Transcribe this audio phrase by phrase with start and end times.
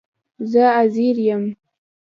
[0.51, 1.43] زه عزير يم